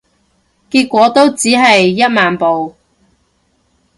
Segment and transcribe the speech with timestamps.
[0.71, 2.73] 結果都只係一萬步